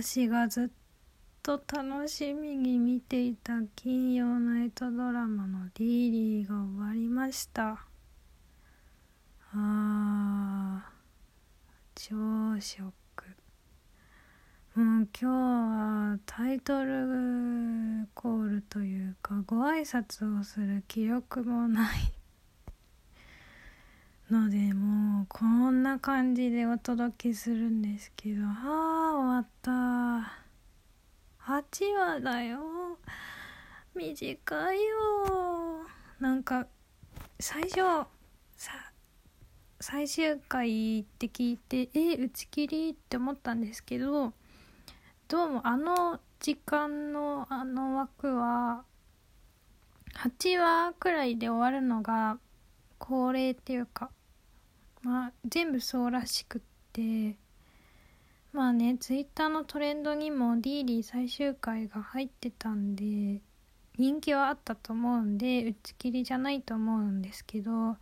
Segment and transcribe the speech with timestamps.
[0.00, 0.68] 私がずっ
[1.42, 7.84] と楽しみに見ていた金曜ナイトドラマの D リーが終わりました。
[9.52, 10.92] あー
[11.94, 13.26] 超ショック。
[14.76, 22.14] もう今日はタイトルコールというかご挨拶をする気力もない。
[24.30, 29.70] のでもうこんな感じでお届けするんですけどああ終わった。
[31.44, 32.60] 8話だよ。
[33.94, 35.86] 短いよ。
[36.18, 36.66] なんか
[37.40, 38.06] 最初
[38.56, 38.92] さ
[39.80, 44.32] 最終回って聞いてえ打ち切りって思ったんですけど
[45.26, 48.84] どうもあの時間のあの枠は
[50.14, 52.38] 8話くらいで終わるのが
[52.98, 54.10] 恒例っていうか
[55.02, 56.60] まあ全部そうらしくっ
[56.92, 57.41] て。
[58.52, 63.40] まあねツイッターのトレンドにも D リー最終回が入ってたんで
[63.98, 67.96] 人気はあったと思うんで打ち切りじゃないと思うんですけど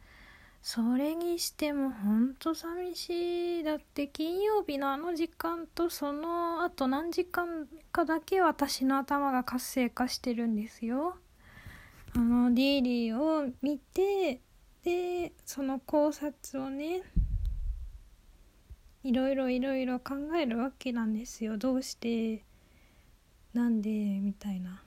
[0.62, 3.62] それにしてもほんと寂しい。
[3.62, 11.16] だって金曜日のあの時間とその後何時間かだけ私の頭が活性化してるんですよ。
[12.14, 14.42] あの D リーを見て
[14.82, 17.02] でその考察をね
[19.02, 21.56] いろいろいろいろ考えるわけなんですよ。
[21.56, 22.44] どうして？
[23.54, 23.90] なんで？
[23.90, 24.82] みたいな。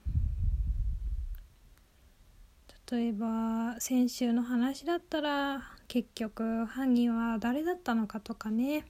[2.92, 8.86] 例えば先週の話だったら結局犯人は誰だったのかとかね。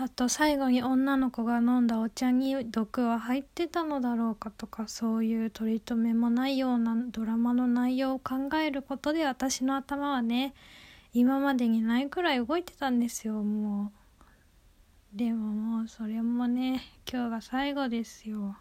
[0.00, 10.54] あと最後に女の子が飲んだお茶に毒は入ってたのだろうかとかそういう取り留めもないようなドラマの内容を考えることで私の頭はね
[11.12, 13.92] 今までにないくらい動いてたんですよも
[15.14, 15.16] う。
[15.16, 18.56] でももうそれもね今日が最後ですよ。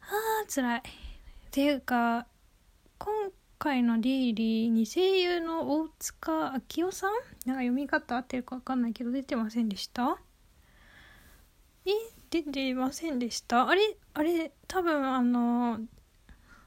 [0.00, 0.78] あー辛い。
[0.78, 0.82] っ
[1.50, 2.26] ていうか
[2.98, 7.10] 今回のリーリーに声優の大塚明夫さん？
[7.10, 10.18] なんか読み方合ってるか分かんないけど出てませんでした？
[11.84, 11.90] え
[12.30, 13.68] 出てませんでした？
[13.68, 15.78] あれあれ多分あの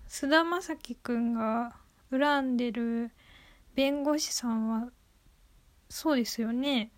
[0.08, 1.75] 菅田将暉くんが
[2.12, 3.12] 恨んでる
[3.75, 4.90] 弁護士さんは
[5.90, 6.91] そうですよね。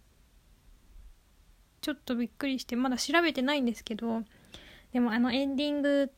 [1.81, 4.23] ちょっとびっくりしてまだ調べてないんですけど
[4.91, 6.11] でもあのエンディングっ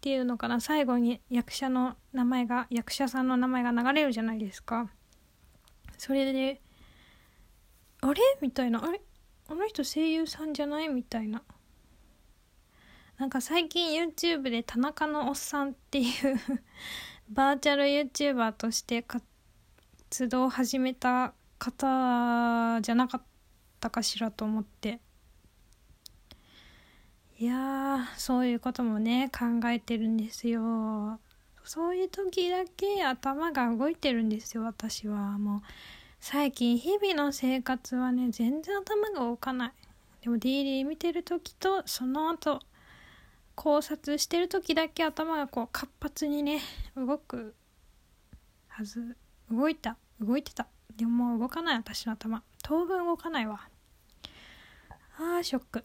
[0.00, 0.60] ていうのかな。
[0.60, 4.90] 最後に役者の名前が役者さんの名前が流れるじゃないですか。
[5.98, 6.60] それで
[8.02, 8.20] あれ？
[8.40, 8.84] みたいな。
[8.84, 9.00] あれ？
[9.48, 10.88] あの人声優さんじゃない？
[10.88, 11.42] みたいな。
[13.18, 16.38] なんか最近 YouTube で田中のおっさんっていう
[17.30, 19.24] バーチャル YouTuber として活
[20.08, 23.22] 活動を始めた方じゃなかっ
[23.80, 25.00] たかしらと思って。
[27.38, 31.20] いやそういうこともね考えてるんですよ。
[31.64, 35.36] そういう時だけ頭が動いてるんですよ私は。
[35.38, 35.60] もう
[36.20, 39.72] 最近日々の生活はね全然頭が動かない。
[40.22, 42.60] でも DD 見てる時とその後
[43.54, 46.60] 考察してる時だけ頭がこう活発にね
[46.96, 47.54] 動く
[48.68, 49.16] はず。
[49.50, 49.96] 動いた。
[50.20, 50.66] 動いてた。
[50.96, 52.42] でももう動かない私の頭。
[52.62, 53.68] 当分動かないわ。
[55.18, 55.84] あーショック。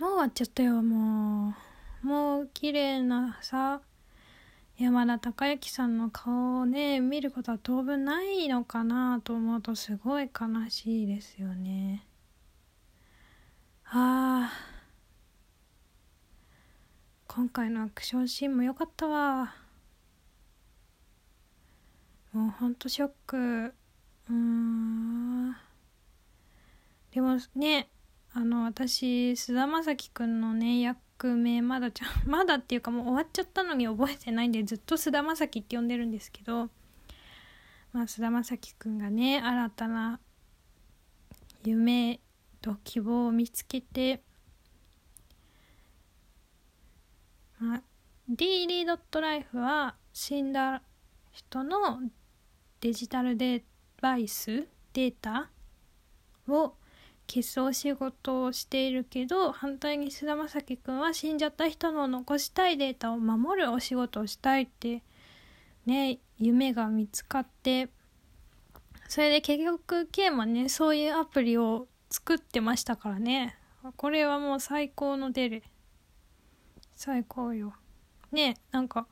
[0.00, 0.82] もう終わっちゃったよ。
[0.82, 1.54] も
[2.02, 2.06] う。
[2.06, 3.80] もう綺麗なさ。
[4.78, 12.06] 山田孝之さんの顔をね見ることは当分ないのかなと思うとすごい悲しいですよね。
[13.84, 14.78] あー。
[17.26, 19.54] 今回のアクションシーンも良かったわ。
[22.38, 23.74] もうほんとショック。
[24.30, 25.50] うん。
[27.10, 27.88] でもね
[28.32, 36.70] あの私菅田将暉くんのね役名まだちゃ まだっていうかもう終わっちゃったのに覚えてないんでずっと菅田将暉って呼んでるんですけど
[37.92, 40.20] まあ菅田将暉くんがね新たな
[41.64, 42.20] 夢
[42.60, 44.22] と希望を見つけて
[47.58, 47.82] まあ
[48.30, 50.82] DD.life は死んだ
[51.32, 52.00] 人の
[52.80, 53.64] デジタルデ
[54.00, 55.50] バイスデータ
[56.48, 56.74] を
[57.26, 65.02] 消すお仕事をしているけど反対に菅田将暉くんは死んじゃった人の残したいデータを守るお仕事をしたいって
[65.84, 67.88] ね夢が見つかって
[69.08, 73.56] それで結局 K もねそういうアプリを作ってましたからね。
[73.96, 75.62] これはもう最高のデレ。
[76.94, 77.74] 最高よ。
[78.32, 79.06] ねなんか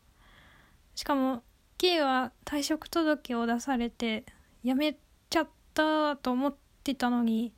[0.94, 1.42] しかも
[1.78, 4.24] K は退職届を出されて
[4.64, 4.96] 辞め
[5.28, 7.52] ちゃったと思ってたのに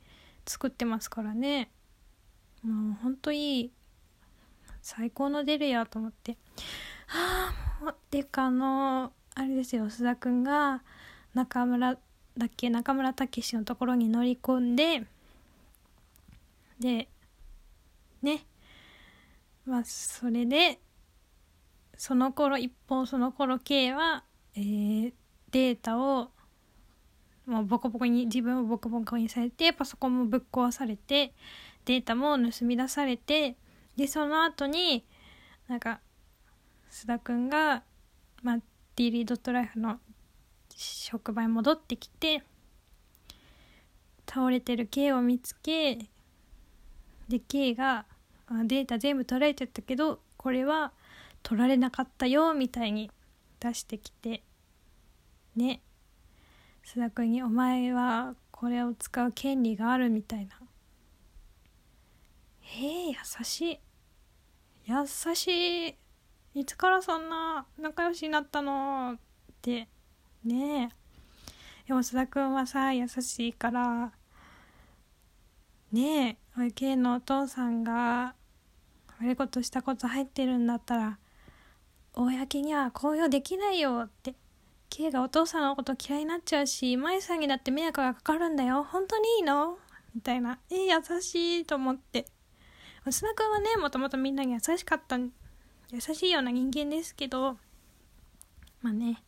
[0.45, 1.71] 作ってますからね。
[2.63, 3.71] もうほんといい
[4.81, 6.37] 最高の出るやと思って。
[7.07, 10.83] はあもうてかあのあれですよ須田くんが
[11.33, 11.95] 中村
[12.37, 15.05] だっけ中村武史のところに乗り込んで
[16.79, 17.07] で
[18.21, 18.45] ね。
[19.65, 20.79] まあそれで
[21.99, 24.23] その頃一方その頃 K は、
[24.55, 25.13] えー、
[25.51, 26.31] データを
[27.45, 31.33] もうボコボコに自分をボコボコにされてパソコンもぶっ壊されて
[31.83, 33.57] データも盗み出されて
[33.97, 35.03] でその後に
[35.67, 35.99] なんか
[36.89, 37.83] 須田くんが、
[38.43, 38.57] まあ、
[38.95, 39.99] D リードットライフの
[40.73, 42.43] 職場に戻ってきて
[44.25, 45.97] 倒れてる K を見つけ
[47.27, 48.05] で K が
[48.63, 50.93] データ全部取られちゃったけどこれは
[51.43, 53.11] 取られなかったよみたいに
[53.59, 54.43] 出してきて
[55.55, 55.81] ね。
[56.85, 60.55] 須田君に「お前はこれを使う権利がある」みたいな。
[62.61, 63.79] へえ優しい。
[64.85, 65.95] 優しい。
[66.55, 69.19] いつからそんな仲良しになったのっ
[69.61, 69.87] て。
[70.43, 70.89] ねえ。
[71.87, 74.11] でも須田君はさ優しいから。
[75.91, 76.37] ねえ。
[76.55, 78.35] 保育園のお父さんが
[79.19, 81.19] 悪いことしたこと入ってるんだったら
[82.21, 84.35] 公には公表できないよって。
[84.89, 88.83] K がお父さんのこと嫌いになっちゃうし舞さんにだって迷惑がかかるんだよ。
[88.83, 89.77] 本当にいいの？
[90.15, 90.57] みたいな。
[90.71, 92.25] え優しいと思って。
[93.05, 95.29] 須田君はねもともとみんなに優しかった優
[95.99, 97.57] しいような人間ですけど
[98.81, 99.23] まあね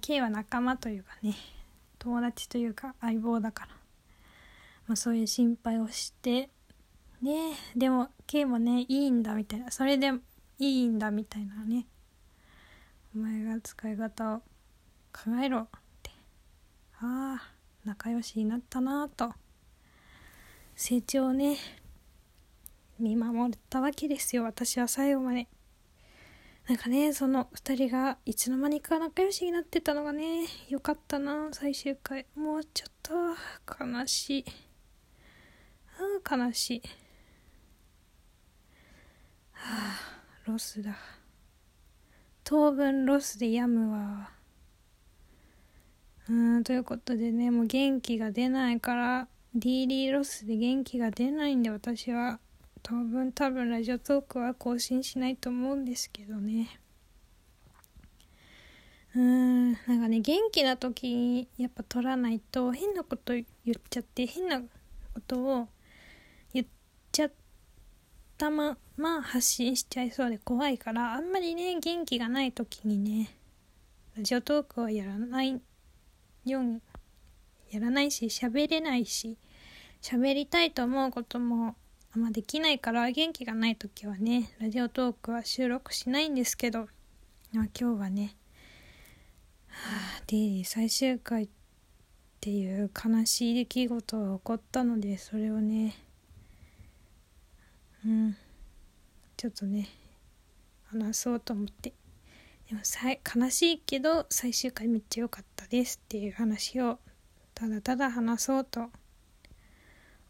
[0.00, 1.34] K は仲間というかね
[1.98, 3.68] 友達というか相棒だから、
[4.86, 6.50] まあ、そういう心配をして。
[7.22, 9.70] ねでも K もねいいんだみたいな。
[9.70, 10.12] それで
[10.58, 11.86] いいんだみたいなね。
[13.12, 14.38] お前が使い方を
[15.12, 15.68] 考えろっ
[16.02, 16.10] て。
[17.00, 17.54] ああ
[17.84, 19.32] 仲良しになったなと。
[20.76, 21.56] 成長をね
[23.00, 25.48] 見守ったわけですよ私は最後まで。
[26.68, 32.26] なんかねその2人がいつの間にか仲良しになってたのがねよかったな最終回。
[32.36, 33.12] もうちょっと
[33.84, 34.44] 悲しい。
[35.98, 36.82] ああ悲しい。
[39.52, 41.19] はあロスだ。
[42.50, 44.30] 当分ロスで病むわ。
[46.28, 52.40] うんということでねもう元気が出ないから DD ロスで元気が出ないんで私は
[52.82, 56.80] 当分多分ラジオトークは更新しないと思うんですけどね。
[59.14, 64.66] うんなんかね元気な時やっぱ撮らないと変なこと言っちゃって変なこ
[65.24, 65.68] とを
[68.40, 73.36] たまま発信しちゃいそうで怖いからあんまりね元気がない時にね
[74.16, 75.60] ラジオトークはやらない
[76.46, 76.80] ように
[77.70, 79.36] やらないし喋れないし
[80.00, 81.76] 喋りたいと思うことも
[82.14, 86.88] あんまできないから元気がない時はねラジオトークは収録しないんですけど、
[87.52, 88.36] まあ、今日はね
[89.68, 89.76] は
[90.18, 91.48] あ、で最終回っ
[92.40, 95.94] ていう悲しい出来事が起こったのでそれをね
[98.04, 98.36] うん。
[99.36, 99.88] ちょっとね
[100.84, 101.94] 話そうと思って。
[102.68, 106.98] でもさ悲しいけど最終回めっちゃ良かったですっていう話を
[107.54, 108.90] ただただ話そうと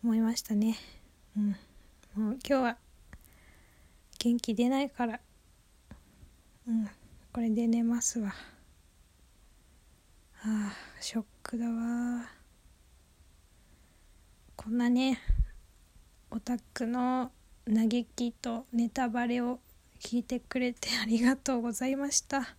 [0.03, 0.77] 思いましたね。
[1.37, 1.49] うん。
[2.15, 2.77] もう今日は
[4.19, 5.21] 元気出ないから。
[6.67, 6.89] うん。
[7.33, 8.35] これで寝ますわ。
[10.43, 12.27] あショックだわ。
[14.57, 15.19] こんなね
[16.31, 17.33] オタクの
[17.67, 19.59] 嘆きとネタバレを
[20.01, 22.57] 聞いてくれてありがとうございました。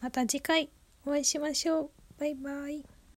[0.00, 0.70] また次回
[1.04, 1.90] お会いしましょう。
[2.18, 2.97] バイバイ。